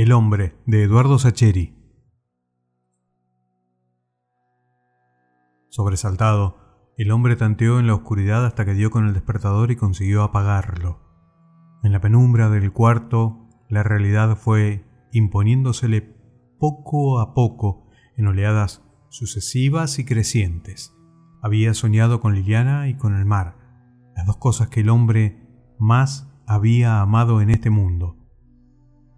[0.00, 1.76] El hombre de Eduardo Sacheri.
[5.68, 6.56] Sobresaltado,
[6.96, 11.00] el hombre tanteó en la oscuridad hasta que dio con el despertador y consiguió apagarlo.
[11.82, 16.00] En la penumbra del cuarto, la realidad fue imponiéndosele
[16.58, 20.96] poco a poco en oleadas sucesivas y crecientes.
[21.42, 23.58] Había soñado con Liliana y con el mar,
[24.16, 25.46] las dos cosas que el hombre
[25.78, 28.16] más había amado en este mundo.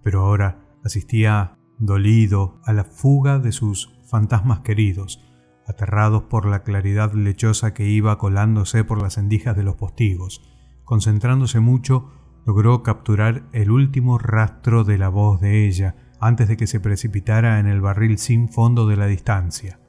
[0.03, 5.25] Pero ahora asistía dolido a la fuga de sus fantasmas queridos,
[5.67, 10.43] aterrados por la claridad lechosa que iba colándose por las endijas de los postigos.
[10.85, 12.11] Concentrándose mucho,
[12.45, 17.59] logró capturar el último rastro de la voz de ella antes de que se precipitara
[17.59, 19.81] en el barril sin fondo de la distancia.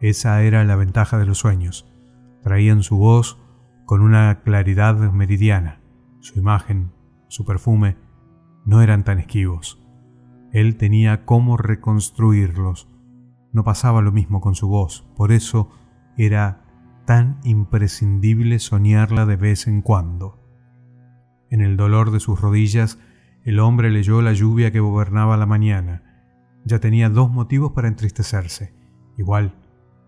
[0.00, 1.92] Esa era la ventaja de los sueños.
[2.42, 3.38] Traían su voz
[3.86, 5.80] con una claridad meridiana.
[6.20, 6.92] Su imagen,
[7.28, 7.96] su perfume,
[8.64, 9.85] no eran tan esquivos.
[10.52, 12.88] Él tenía cómo reconstruirlos.
[13.52, 15.70] No pasaba lo mismo con su voz, por eso
[16.16, 16.64] era
[17.06, 20.42] tan imprescindible soñarla de vez en cuando.
[21.50, 22.98] En el dolor de sus rodillas,
[23.44, 26.02] el hombre leyó la lluvia que gobernaba la mañana.
[26.64, 28.74] Ya tenía dos motivos para entristecerse.
[29.16, 29.54] Igual,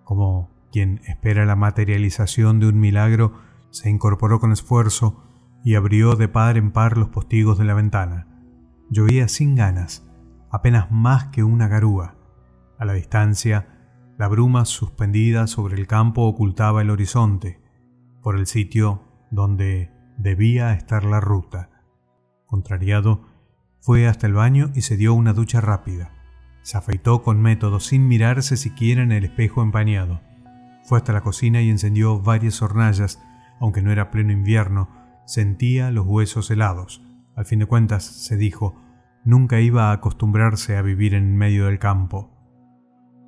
[0.02, 3.34] como quien espera la materialización de un milagro,
[3.70, 5.22] se incorporó con esfuerzo
[5.62, 8.26] y abrió de par en par los postigos de la ventana.
[8.90, 10.07] Llovía sin ganas,
[10.50, 12.16] apenas más que una garúa.
[12.78, 13.68] A la distancia,
[14.18, 17.60] la bruma suspendida sobre el campo ocultaba el horizonte,
[18.22, 21.70] por el sitio donde debía estar la ruta.
[22.46, 23.26] Contrariado,
[23.80, 26.10] fue hasta el baño y se dio una ducha rápida.
[26.62, 30.20] Se afeitó con método sin mirarse siquiera en el espejo empañado.
[30.84, 33.22] Fue hasta la cocina y encendió varias hornallas,
[33.60, 34.88] aunque no era pleno invierno,
[35.26, 37.02] sentía los huesos helados.
[37.36, 38.82] Al fin de cuentas, se dijo,
[39.28, 42.30] nunca iba a acostumbrarse a vivir en medio del campo.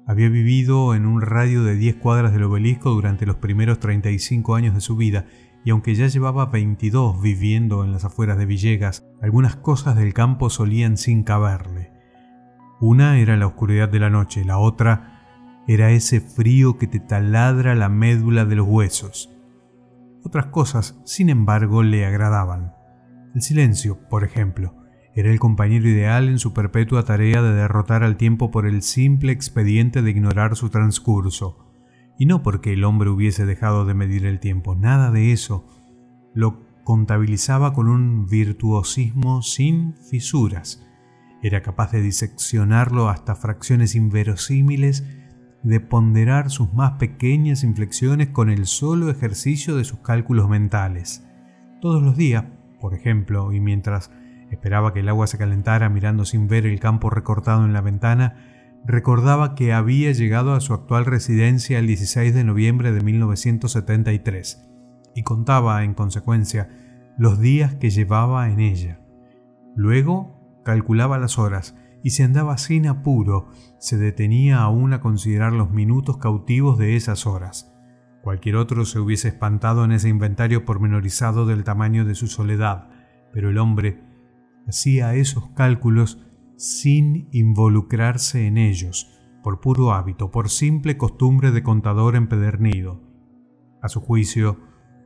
[0.06, 4.74] Había vivido en un radio de 10 cuadras del obelisco durante los primeros 35 años
[4.74, 5.26] de su vida,
[5.62, 10.48] y aunque ya llevaba 22 viviendo en las afueras de Villegas, algunas cosas del campo
[10.48, 11.92] solían sin caberle.
[12.80, 15.26] Una era la oscuridad de la noche, la otra
[15.68, 19.36] era ese frío que te taladra la médula de los huesos.
[20.24, 22.72] Otras cosas, sin embargo, le agradaban.
[23.34, 24.79] El silencio, por ejemplo.
[25.14, 29.32] Era el compañero ideal en su perpetua tarea de derrotar al tiempo por el simple
[29.32, 31.66] expediente de ignorar su transcurso.
[32.18, 35.66] Y no porque el hombre hubiese dejado de medir el tiempo, nada de eso.
[36.32, 40.86] Lo contabilizaba con un virtuosismo sin fisuras.
[41.42, 45.06] Era capaz de diseccionarlo hasta fracciones inverosímiles,
[45.62, 51.26] de ponderar sus más pequeñas inflexiones con el solo ejercicio de sus cálculos mentales.
[51.80, 52.44] Todos los días,
[52.80, 54.10] por ejemplo, y mientras
[54.50, 58.36] Esperaba que el agua se calentara mirando sin ver el campo recortado en la ventana.
[58.84, 64.68] Recordaba que había llegado a su actual residencia el 16 de noviembre de 1973
[65.14, 66.68] y contaba, en consecuencia,
[67.16, 69.00] los días que llevaba en ella.
[69.76, 75.70] Luego calculaba las horas y si andaba sin apuro, se detenía aún a considerar los
[75.70, 77.74] minutos cautivos de esas horas.
[78.22, 82.88] Cualquier otro se hubiese espantado en ese inventario pormenorizado del tamaño de su soledad,
[83.32, 84.09] pero el hombre
[84.66, 86.18] hacía esos cálculos
[86.56, 89.10] sin involucrarse en ellos,
[89.42, 93.00] por puro hábito, por simple costumbre de contador empedernido.
[93.82, 94.60] A su juicio,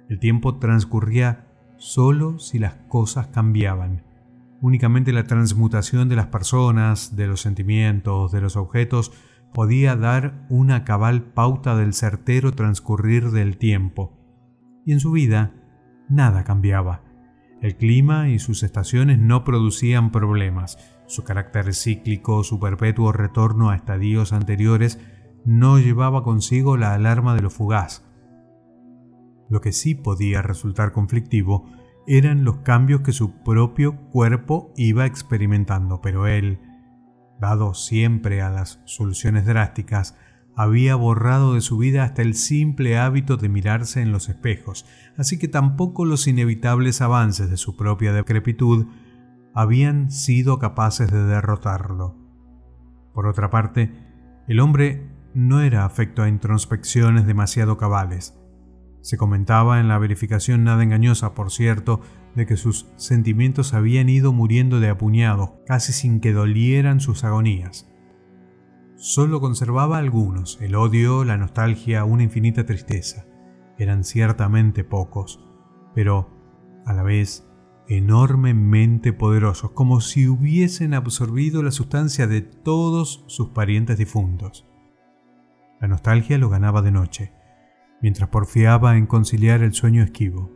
[0.08, 4.04] el tiempo transcurría solo si las cosas cambiaban.
[4.60, 9.12] Únicamente la transmutación de las personas, de los sentimientos, de los objetos,
[9.52, 14.18] podía dar una cabal pauta del certero transcurrir del tiempo.
[14.84, 15.52] Y en su vida,
[16.08, 17.02] nada cambiaba.
[17.64, 20.76] El clima y sus estaciones no producían problemas.
[21.06, 25.00] Su carácter cíclico, su perpetuo retorno a estadios anteriores,
[25.46, 28.04] no llevaba consigo la alarma de lo fugaz.
[29.48, 31.64] Lo que sí podía resultar conflictivo
[32.06, 36.60] eran los cambios que su propio cuerpo iba experimentando, pero él,
[37.40, 40.18] dado siempre a las soluciones drásticas,
[40.56, 44.86] había borrado de su vida hasta el simple hábito de mirarse en los espejos,
[45.16, 48.86] así que tampoco los inevitables avances de su propia decrepitud
[49.54, 52.16] habían sido capaces de derrotarlo.
[53.12, 53.92] Por otra parte,
[54.48, 58.38] el hombre no era afecto a introspecciones demasiado cabales.
[59.00, 62.00] Se comentaba en la verificación nada engañosa, por cierto,
[62.34, 67.93] de que sus sentimientos habían ido muriendo de apuñados, casi sin que dolieran sus agonías.
[69.06, 73.26] Solo conservaba algunos, el odio, la nostalgia, una infinita tristeza.
[73.76, 75.44] Eran ciertamente pocos,
[75.94, 76.30] pero,
[76.86, 77.46] a la vez,
[77.86, 84.66] enormemente poderosos, como si hubiesen absorbido la sustancia de todos sus parientes difuntos.
[85.82, 87.32] La nostalgia lo ganaba de noche,
[88.00, 90.50] mientras porfiaba en conciliar el sueño esquivo.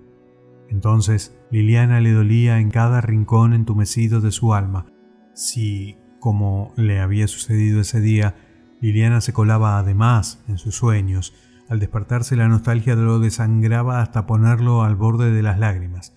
[0.71, 4.87] Entonces Liliana le dolía en cada rincón entumecido de su alma.
[5.35, 8.35] Si, como le había sucedido ese día,
[8.81, 11.35] Liliana se colaba además en sus sueños,
[11.69, 16.17] al despertarse la nostalgia lo desangraba hasta ponerlo al borde de las lágrimas.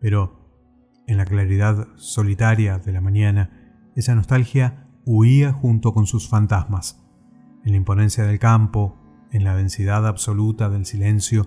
[0.00, 0.38] Pero,
[1.06, 7.04] en la claridad solitaria de la mañana, esa nostalgia huía junto con sus fantasmas.
[7.64, 8.96] En la imponencia del campo,
[9.30, 11.46] en la densidad absoluta del silencio,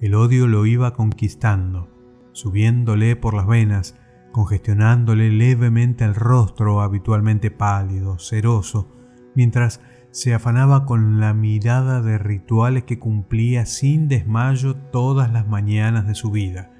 [0.00, 1.88] el odio lo iba conquistando,
[2.32, 3.96] subiéndole por las venas,
[4.34, 8.88] congestionándole levemente el rostro habitualmente pálido, ceroso,
[9.36, 16.08] mientras se afanaba con la mirada de rituales que cumplía sin desmayo todas las mañanas
[16.08, 16.72] de su vida.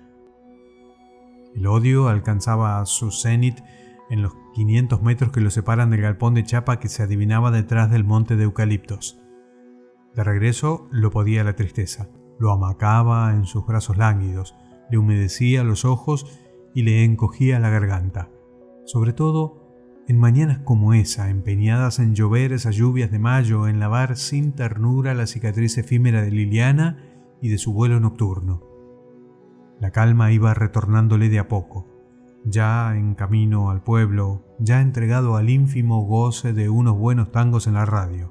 [1.55, 3.61] El odio alcanzaba su cenit
[4.11, 7.89] en los 500 metros que lo separan del galpón de chapa que se adivinaba detrás
[7.89, 9.23] del monte de eucaliptos.
[10.17, 12.09] De regreso lo podía la tristeza,
[12.41, 14.57] lo amacaba en sus brazos lánguidos,
[14.91, 16.44] le humedecía los ojos
[16.75, 18.31] y le encogía la garganta.
[18.85, 19.65] Sobre todo
[20.07, 25.15] en mañanas como esa, empeñadas en llover esas lluvias de mayo, en lavar sin ternura
[25.15, 26.99] la cicatriz efímera de Liliana
[27.41, 28.63] y de su vuelo nocturno.
[29.81, 31.89] La calma iba retornándole de a poco,
[32.45, 37.75] ya en camino al pueblo, ya entregado al ínfimo goce de unos buenos tangos en
[37.75, 38.31] la radio.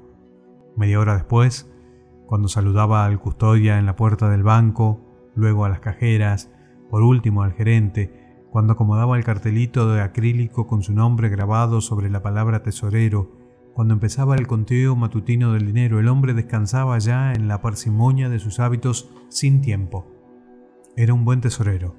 [0.76, 1.72] Media hora después,
[2.26, 5.00] cuando saludaba al custodia en la puerta del banco,
[5.34, 6.52] luego a las cajeras,
[6.88, 8.23] por último al gerente,
[8.54, 13.32] cuando acomodaba el cartelito de acrílico con su nombre grabado sobre la palabra tesorero,
[13.72, 18.38] cuando empezaba el conteo matutino del dinero, el hombre descansaba ya en la parsimonia de
[18.38, 20.06] sus hábitos sin tiempo.
[20.96, 21.96] Era un buen tesorero.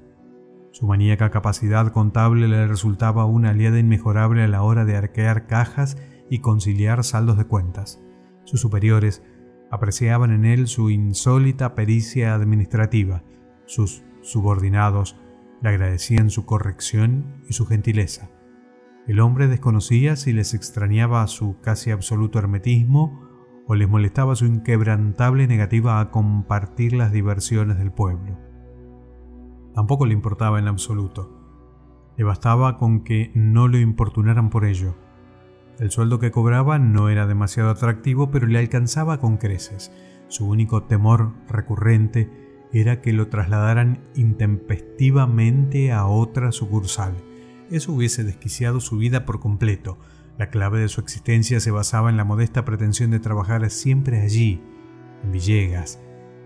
[0.72, 5.98] Su maníaca capacidad contable le resultaba una aliada inmejorable a la hora de arquear cajas
[6.30, 8.02] y conciliar saldos de cuentas.
[8.44, 9.22] Sus superiores
[9.70, 13.24] apreciaban en él su insólita pericia administrativa.
[13.66, 15.18] Sus subordinados
[15.62, 18.30] le agradecían su corrección y su gentileza.
[19.06, 23.22] El hombre desconocía si les extrañaba su casi absoluto hermetismo
[23.66, 28.38] o les molestaba su inquebrantable negativa a compartir las diversiones del pueblo.
[29.74, 31.32] Tampoco le importaba en absoluto.
[32.16, 34.94] Le bastaba con que no lo importunaran por ello.
[35.78, 39.92] El sueldo que cobraba no era demasiado atractivo, pero le alcanzaba con creces.
[40.28, 47.14] Su único temor recurrente era que lo trasladaran intempestivamente a otra sucursal.
[47.70, 49.98] Eso hubiese desquiciado su vida por completo.
[50.38, 54.60] La clave de su existencia se basaba en la modesta pretensión de trabajar siempre allí,
[55.24, 56.00] en Villegas,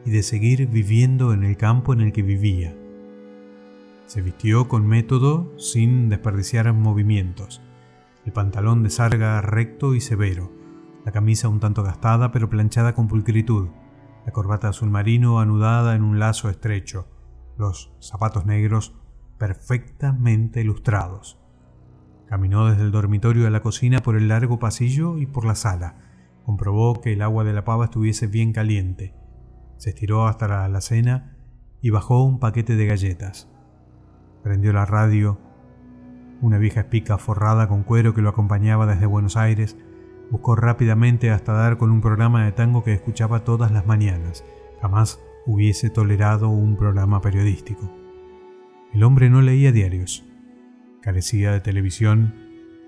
[0.04, 2.74] y de seguir viviendo en el campo en el que vivía.
[4.06, 7.60] Se vistió con método sin desperdiciar movimientos.
[8.24, 10.52] El pantalón de sarga recto y severo,
[11.04, 13.68] la camisa un tanto gastada pero planchada con pulcritud,
[14.24, 17.08] la corbata azul marino anudada en un lazo estrecho,
[17.56, 18.94] los zapatos negros
[19.38, 21.38] perfectamente ilustrados.
[22.26, 25.96] Caminó desde el dormitorio a la cocina por el largo pasillo y por la sala.
[26.44, 29.14] Comprobó que el agua de la pava estuviese bien caliente.
[29.78, 31.36] Se estiró hasta la alacena
[31.80, 33.48] y bajó un paquete de galletas.
[34.42, 35.40] Prendió la radio.
[36.40, 39.76] Una vieja espica forrada con cuero que lo acompañaba desde Buenos Aires
[40.30, 44.44] Buscó rápidamente hasta dar con un programa de tango que escuchaba todas las mañanas.
[44.80, 47.90] Jamás hubiese tolerado un programa periodístico.
[48.92, 50.24] El hombre no leía diarios,
[51.00, 52.34] carecía de televisión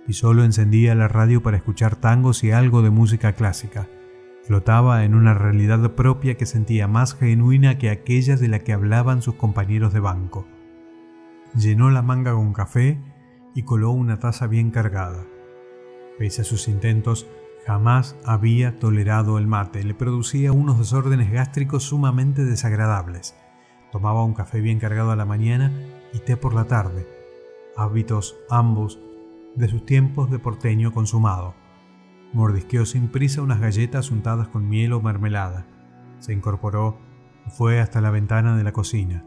[0.06, 3.88] y solo encendía la radio para escuchar tangos y algo de música clásica.
[4.44, 9.22] Flotaba en una realidad propia que sentía más genuina que aquella de la que hablaban
[9.22, 10.46] sus compañeros de banco.
[11.54, 13.00] Llenó la manga con café
[13.54, 15.24] y coló una taza bien cargada.
[16.22, 17.26] Pese a sus intentos,
[17.66, 23.34] jamás había tolerado el mate, le producía unos desórdenes gástricos sumamente desagradables.
[23.90, 25.72] Tomaba un café bien cargado a la mañana
[26.14, 27.08] y té por la tarde,
[27.76, 29.00] hábitos ambos
[29.56, 31.56] de sus tiempos de porteño consumado.
[32.32, 35.66] Mordisqueó sin prisa unas galletas untadas con miel o mermelada.
[36.20, 36.98] Se incorporó
[37.48, 39.24] y fue hasta la ventana de la cocina.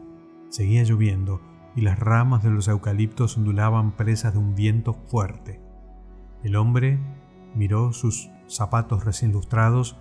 [0.48, 1.42] Seguía lloviendo
[1.74, 5.65] y las ramas de los eucaliptos ondulaban presas de un viento fuerte.
[6.46, 7.00] El hombre
[7.56, 9.98] miró sus zapatos recién lustrados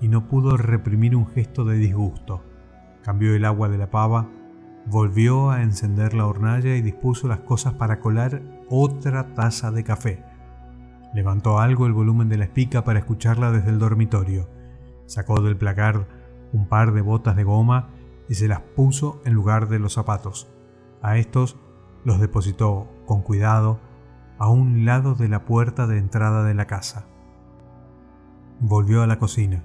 [0.00, 2.44] y no pudo reprimir un gesto de disgusto.
[3.02, 4.28] Cambió el agua de la pava,
[4.86, 10.22] volvió a encender la hornalla y dispuso las cosas para colar otra taza de café.
[11.14, 14.48] Levantó algo el volumen de la espica para escucharla desde el dormitorio.
[15.06, 16.06] Sacó del placar
[16.52, 17.88] un par de botas de goma
[18.28, 20.46] y se las puso en lugar de los zapatos.
[21.02, 21.56] A estos
[22.04, 23.80] los depositó con cuidado
[24.38, 27.06] a un lado de la puerta de entrada de la casa.
[28.60, 29.64] Volvió a la cocina,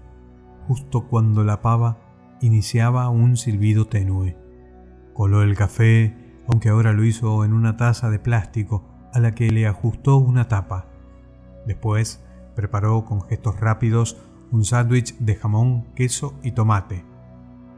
[0.68, 1.98] justo cuando la pava
[2.42, 4.38] iniciaba un silbido tenue.
[5.14, 9.52] Coló el café, aunque ahora lo hizo en una taza de plástico a la que
[9.52, 10.88] le ajustó una tapa.
[11.66, 12.24] Después
[12.56, 14.18] preparó con gestos rápidos
[14.52, 17.06] un sándwich de jamón, queso y tomate.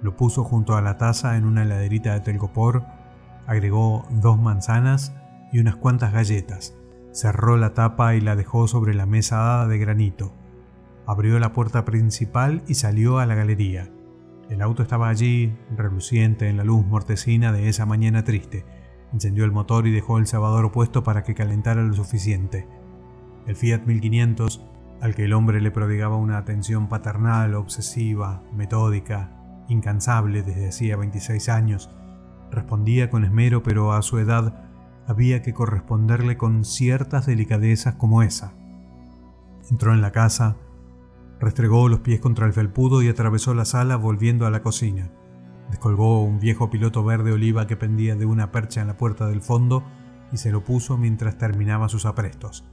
[0.02, 2.84] Lo puso junto a la taza en una heladerita de telgopor,
[3.48, 5.14] agregó dos manzanas
[5.52, 6.76] y unas cuantas galletas.
[7.16, 10.34] Cerró la tapa y la dejó sobre la mesa de granito.
[11.08, 13.90] Abrió la puerta principal y salió a la galería.
[14.50, 18.66] El auto estaba allí, reluciente en la luz mortecina de esa mañana triste.
[19.14, 22.68] Encendió el motor y dejó el sabador puesto para que calentara lo suficiente.
[23.48, 24.66] El Fiat 1500,
[25.00, 29.32] al que el hombre le prodigaba una atención paternal, obsesiva, metódica,
[29.70, 31.90] incansable desde hacía 26 años,
[32.52, 34.65] respondía con esmero, pero a su edad
[35.08, 38.54] había que corresponderle con ciertas delicadezas como esa.
[39.70, 40.58] Entró en la casa,
[41.40, 45.12] Restregó los pies contra el felpudo y atravesó la sala volviendo a la cocina.
[45.70, 49.42] Descolgó un viejo piloto verde oliva que pendía de una percha en la puerta del
[49.42, 49.84] fondo
[50.32, 52.66] y se lo puso mientras terminaba sus aprestos.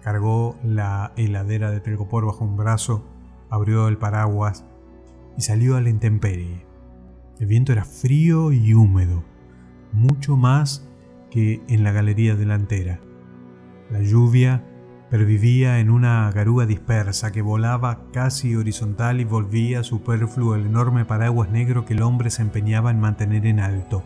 [0.00, 3.06] Cargó la heladera de telgopor bajo un brazo,
[3.50, 4.64] abrió el paraguas
[5.38, 6.66] y salió a la intemperie.
[7.38, 9.22] El viento era frío y húmedo,
[9.92, 10.88] mucho más
[11.32, 13.00] que en la galería delantera.
[13.90, 14.64] La lluvia
[15.12, 21.50] Pervivía en una garúa dispersa que volaba casi horizontal y volvía superfluo el enorme paraguas
[21.50, 24.02] negro que el hombre se empeñaba en mantener en alto.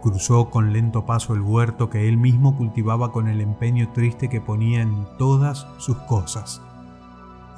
[0.00, 4.40] Cruzó con lento paso el huerto que él mismo cultivaba con el empeño triste que
[4.40, 6.62] ponía en todas sus cosas.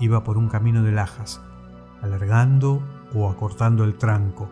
[0.00, 1.42] Iba por un camino de lajas,
[2.00, 2.82] alargando
[3.14, 4.49] o acortando el tranco,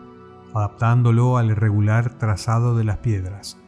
[0.53, 3.60] adaptándolo al irregular trazado de las piedras.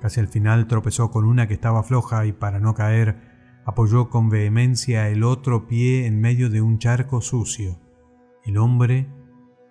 [0.00, 3.30] Casi al final tropezó con una que estaba floja y para no caer
[3.64, 7.78] apoyó con vehemencia el otro pie en medio de un charco sucio.
[8.44, 9.08] El hombre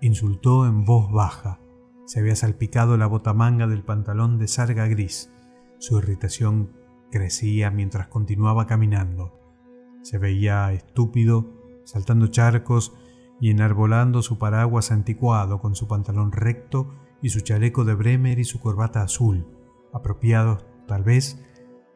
[0.01, 1.59] insultó en voz baja.
[2.05, 5.31] Se había salpicado la botamanga del pantalón de sarga gris.
[5.79, 6.71] Su irritación
[7.11, 9.33] crecía mientras continuaba caminando.
[10.01, 12.93] Se veía estúpido, saltando charcos
[13.41, 18.43] y enarbolando su paraguas anticuado con su pantalón recto y su chaleco de Bremer y
[18.43, 19.47] su corbata azul,
[19.93, 21.41] apropiados, tal vez,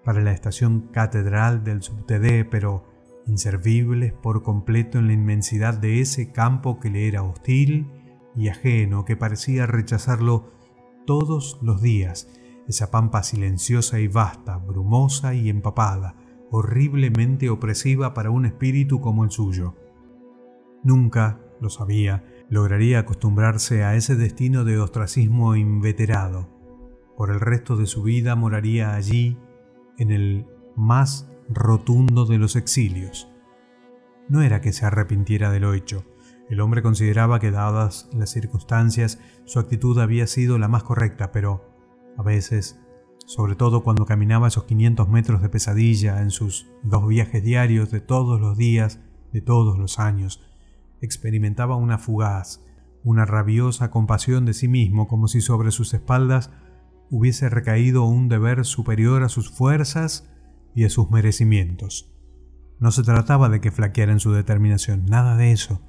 [0.03, 2.85] para la estación catedral del subtd, pero
[3.25, 7.89] inservibles por completo en la inmensidad de ese campo que le era hostil
[8.35, 10.51] y ajeno, que parecía rechazarlo
[11.05, 12.27] todos los días,
[12.67, 16.15] esa pampa silenciosa y vasta, brumosa y empapada,
[16.51, 19.75] horriblemente opresiva para un espíritu como el suyo.
[20.83, 26.49] Nunca, lo sabía, lograría acostumbrarse a ese destino de ostracismo inveterado.
[27.17, 29.37] Por el resto de su vida moraría allí,
[29.97, 33.29] en el más rotundo de los exilios.
[34.29, 36.05] No era que se arrepintiera de lo hecho.
[36.49, 41.69] El hombre consideraba que dadas las circunstancias su actitud había sido la más correcta, pero
[42.17, 42.79] a veces,
[43.25, 48.01] sobre todo cuando caminaba esos 500 metros de pesadilla en sus dos viajes diarios de
[48.01, 48.99] todos los días,
[49.31, 50.41] de todos los años,
[51.01, 52.63] experimentaba una fugaz,
[53.03, 56.51] una rabiosa compasión de sí mismo, como si sobre sus espaldas
[57.13, 60.27] hubiese recaído un deber superior a sus fuerzas
[60.73, 62.11] y a sus merecimientos.
[62.79, 65.79] No se trataba de que flaqueara en su determinación, nada de eso.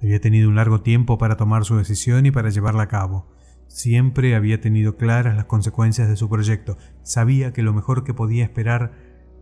[0.00, 3.32] Había tenido un largo tiempo para tomar su decisión y para llevarla a cabo.
[3.66, 6.78] Siempre había tenido claras las consecuencias de su proyecto.
[7.02, 8.92] Sabía que lo mejor que podía esperar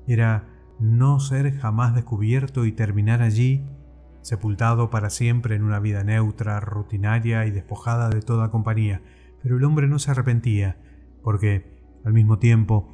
[0.06, 0.48] era
[0.80, 3.66] no ser jamás descubierto y terminar allí,
[4.22, 9.02] sepultado para siempre en una vida neutra, rutinaria y despojada de toda compañía.
[9.42, 10.78] Pero el hombre no se arrepentía
[11.22, 12.92] porque, al mismo tiempo,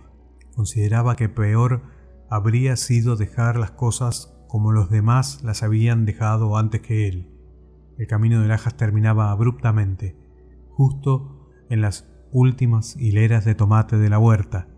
[0.54, 1.83] consideraba que peor
[2.31, 7.31] habría sido dejar las cosas como los demás las habían dejado antes que él.
[7.99, 10.16] El camino de Lajas terminaba abruptamente,
[10.71, 14.69] justo en las últimas hileras de tomate de la huerta.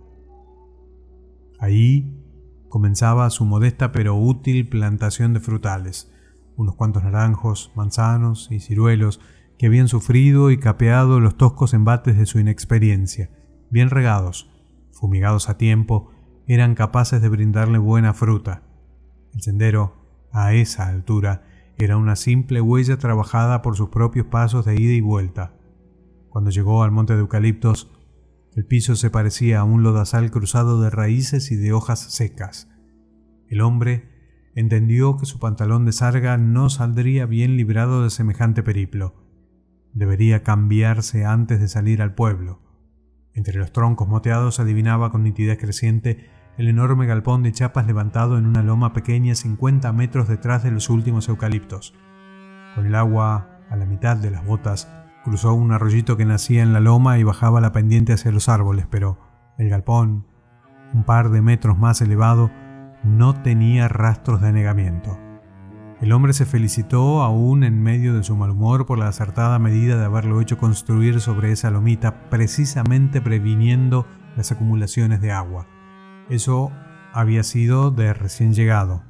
[1.58, 2.22] Ahí
[2.68, 6.12] comenzaba su modesta pero útil plantación de frutales,
[6.56, 9.20] unos cuantos naranjos, manzanos y ciruelos
[9.58, 13.30] que habían sufrido y capeado los toscos embates de su inexperiencia
[13.70, 14.50] bien regados,
[14.92, 16.10] fumigados a tiempo,
[16.46, 18.62] eran capaces de brindarle buena fruta.
[19.34, 19.96] El sendero,
[20.32, 21.44] a esa altura,
[21.78, 25.54] era una simple huella trabajada por sus propios pasos de ida y vuelta.
[26.28, 27.90] Cuando llegó al monte de eucaliptos,
[28.54, 32.68] el piso se parecía a un lodazal cruzado de raíces y de hojas secas.
[33.48, 34.08] El hombre
[34.54, 39.25] entendió que su pantalón de sarga no saldría bien librado de semejante periplo.
[39.96, 42.60] Debería cambiarse antes de salir al pueblo.
[43.32, 48.44] Entre los troncos moteados adivinaba con nitidez creciente el enorme galpón de chapas levantado en
[48.44, 51.94] una loma pequeña 50 metros detrás de los últimos eucaliptos.
[52.74, 54.92] Con el agua a la mitad de las botas,
[55.24, 58.86] cruzó un arroyito que nacía en la loma y bajaba la pendiente hacia los árboles,
[58.90, 59.18] pero
[59.56, 60.26] el galpón,
[60.92, 62.50] un par de metros más elevado,
[63.02, 65.18] no tenía rastros de anegamiento.
[66.00, 69.96] El hombre se felicitó aún en medio de su mal humor por la acertada medida
[69.96, 75.66] de haberlo hecho construir sobre esa lomita, precisamente previniendo las acumulaciones de agua.
[76.28, 76.70] Eso
[77.14, 79.02] había sido de recién llegado,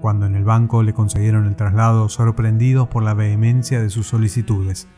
[0.00, 4.88] cuando en el banco le concedieron el traslado, sorprendidos por la vehemencia de sus solicitudes.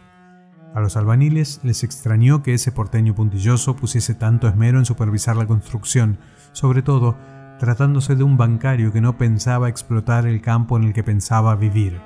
[0.73, 5.47] A los albaniles les extrañó que ese porteño puntilloso pusiese tanto esmero en supervisar la
[5.47, 6.19] construcción,
[6.53, 7.17] sobre todo
[7.59, 12.01] tratándose de un bancario que no pensaba explotar el campo en el que pensaba vivir.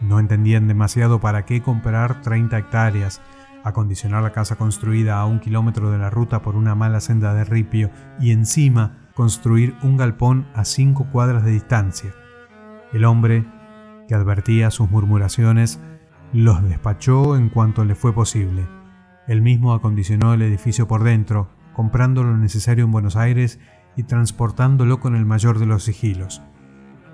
[0.00, 3.22] No entendían demasiado para qué comprar 30 hectáreas,
[3.62, 7.44] acondicionar la casa construida a un kilómetro de la ruta por una mala senda de
[7.44, 7.90] ripio
[8.20, 12.12] y encima construir un galpón a cinco cuadras de distancia.
[12.92, 13.44] El hombre,
[14.06, 15.80] que advertía sus murmuraciones,
[16.32, 18.66] los despachó en cuanto le fue posible.
[19.26, 23.58] Él mismo acondicionó el edificio por dentro, comprando lo necesario en Buenos Aires
[23.96, 26.42] y transportándolo con el mayor de los sigilos.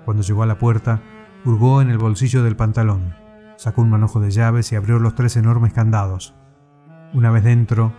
[0.05, 1.01] Cuando llegó a la puerta,
[1.45, 3.15] hurgó en el bolsillo del pantalón,
[3.57, 6.33] sacó un manojo de llaves y abrió los tres enormes candados.
[7.13, 7.93] Una vez dentro,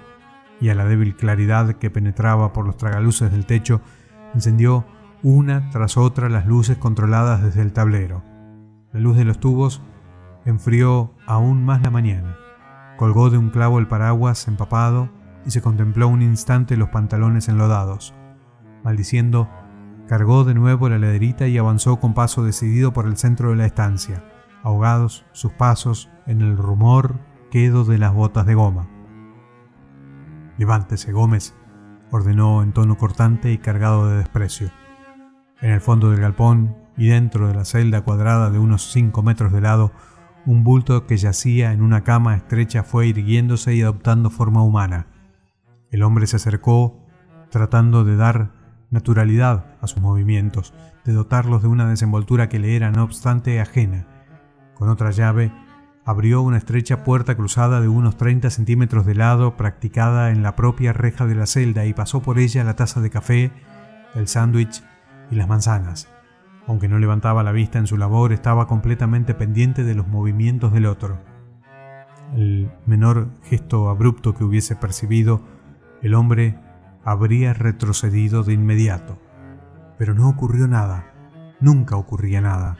[0.60, 3.80] y a la débil claridad que penetraba por los tragaluces del techo,
[4.34, 4.84] encendió
[5.22, 8.22] una tras otra las luces controladas desde el tablero.
[8.92, 9.82] La luz de los tubos
[10.44, 12.36] enfrió aún más la mañana.
[12.96, 15.10] Colgó de un clavo el paraguas empapado
[15.46, 18.14] y se contempló un instante los pantalones enlodados.
[18.84, 19.48] Maldiciendo,
[20.08, 23.66] cargó de nuevo la laderita y avanzó con paso decidido por el centro de la
[23.66, 24.24] estancia,
[24.62, 27.18] ahogados sus pasos en el rumor
[27.50, 28.88] quedo de las botas de goma.
[30.58, 31.54] Levántese, Gómez,
[32.10, 34.70] ordenó en tono cortante y cargado de desprecio.
[35.60, 39.52] En el fondo del galpón y dentro de la celda cuadrada de unos cinco metros
[39.52, 39.92] de lado,
[40.44, 45.06] un bulto que yacía en una cama estrecha fue irguiéndose y adoptando forma humana.
[45.90, 46.98] El hombre se acercó,
[47.50, 48.61] tratando de dar
[48.92, 50.72] naturalidad a sus movimientos,
[51.04, 54.06] de dotarlos de una desenvoltura que le era no obstante ajena.
[54.74, 55.50] Con otra llave,
[56.04, 60.92] abrió una estrecha puerta cruzada de unos 30 centímetros de lado, practicada en la propia
[60.92, 63.50] reja de la celda, y pasó por ella la taza de café,
[64.14, 64.84] el sándwich
[65.30, 66.08] y las manzanas.
[66.66, 70.86] Aunque no levantaba la vista en su labor, estaba completamente pendiente de los movimientos del
[70.86, 71.18] otro.
[72.36, 75.42] El menor gesto abrupto que hubiese percibido,
[76.02, 76.58] el hombre
[77.04, 79.18] habría retrocedido de inmediato.
[79.98, 81.12] Pero no ocurrió nada,
[81.60, 82.76] nunca ocurría nada.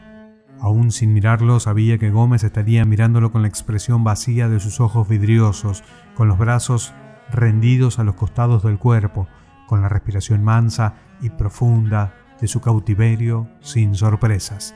[0.61, 5.09] Aún sin mirarlo, sabía que Gómez estaría mirándolo con la expresión vacía de sus ojos
[5.09, 5.83] vidriosos,
[6.15, 6.95] con los brazos
[7.33, 9.27] rendidos a los costados del cuerpo,
[9.67, 14.75] con la respiración mansa y profunda de su cautiverio sin sorpresas.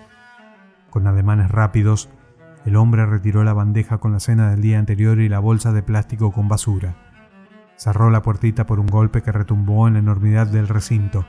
[0.90, 2.08] Con ademanes rápidos,
[2.64, 5.82] el hombre retiró la bandeja con la cena del día anterior y la bolsa de
[5.82, 7.05] plástico con basura.
[7.76, 11.26] Cerró la puertita por un golpe que retumbó en la enormidad del recinto.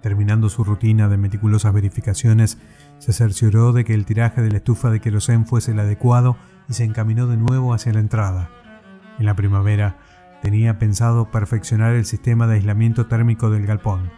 [0.00, 2.58] Terminando su rutina de meticulosas verificaciones,
[2.98, 6.36] se cercioró de que el tiraje de la estufa de querosén fuese el adecuado
[6.68, 8.50] y se encaminó de nuevo hacia la entrada.
[9.18, 9.98] En la primavera
[10.40, 14.10] tenía pensado perfeccionar el sistema de aislamiento térmico del galpón.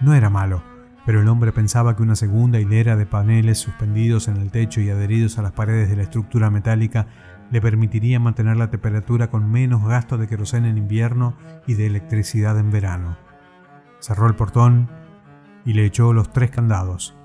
[0.00, 0.62] No era malo,
[1.06, 4.90] pero el hombre pensaba que una segunda hilera de paneles suspendidos en el techo y
[4.90, 7.06] adheridos a las paredes de la estructura metálica
[7.50, 12.58] le permitiría mantener la temperatura con menos gasto de queroseno en invierno y de electricidad
[12.58, 13.16] en verano.
[14.00, 14.90] Cerró el portón
[15.64, 17.16] y le echó los tres candados.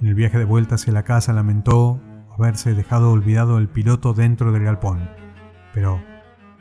[0.00, 2.00] En el viaje de vuelta hacia la casa lamentó
[2.36, 5.10] haberse dejado olvidado el piloto dentro del galpón.
[5.74, 6.00] Pero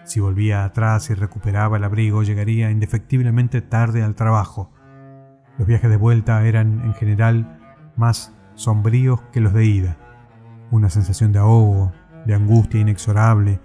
[0.03, 4.71] si volvía atrás y recuperaba el abrigo, llegaría indefectiblemente tarde al trabajo.
[5.57, 7.59] Los viajes de vuelta eran en general
[7.95, 9.97] más sombríos que los de ida.
[10.71, 11.91] Una sensación de ahogo,
[12.25, 13.59] de angustia inexorable,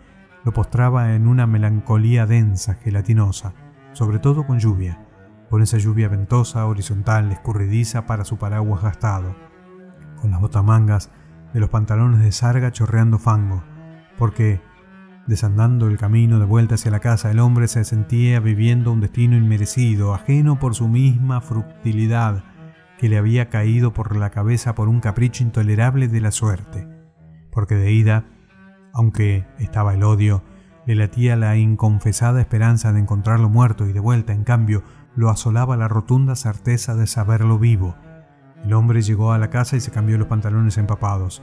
[0.44, 3.54] lo postraba en una melancolía densa, gelatinosa,
[3.92, 5.00] sobre todo con lluvia,
[5.48, 9.34] con esa lluvia ventosa, horizontal, escurridiza para su paraguas gastado,
[10.20, 11.10] con las botamangas
[11.52, 13.62] de los pantalones de sarga chorreando fango,
[14.18, 14.60] porque,
[15.26, 19.36] desandando el camino de vuelta hacia la casa, el hombre se sentía viviendo un destino
[19.36, 22.44] inmerecido, ajeno por su misma fructilidad,
[22.98, 26.88] que le había caído por la cabeza por un capricho intolerable de la suerte,
[27.50, 28.24] porque de ida
[28.94, 30.42] aunque estaba el odio,
[30.86, 34.82] le latía la inconfesada esperanza de encontrarlo muerto y de vuelta, en cambio,
[35.16, 37.96] lo asolaba la rotunda certeza de saberlo vivo.
[38.64, 41.42] El hombre llegó a la casa y se cambió los pantalones empapados.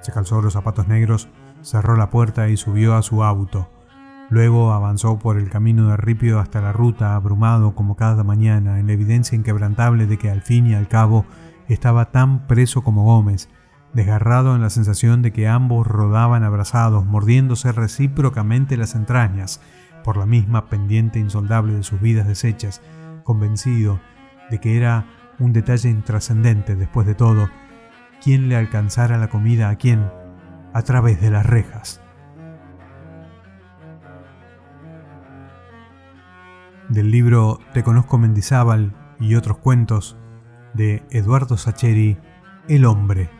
[0.00, 1.28] Se calzó los zapatos negros,
[1.62, 3.70] cerró la puerta y subió a su auto.
[4.30, 8.86] Luego avanzó por el camino de Ripio hasta la ruta, abrumado como cada mañana, en
[8.86, 11.26] la evidencia inquebrantable de que al fin y al cabo
[11.68, 13.48] estaba tan preso como Gómez,
[13.94, 19.60] desgarrado en la sensación de que ambos rodaban abrazados, mordiéndose recíprocamente las entrañas,
[20.02, 22.82] por la misma pendiente insoldable de sus vidas deshechas,
[23.22, 24.00] convencido
[24.50, 25.06] de que era
[25.38, 27.48] un detalle intrascendente después de todo,
[28.22, 30.10] quién le alcanzara la comida a quién
[30.74, 32.00] a través de las rejas.
[36.88, 40.18] Del libro Te conozco Mendizábal y otros cuentos
[40.74, 42.18] de Eduardo Sacheri,
[42.68, 43.30] El hombre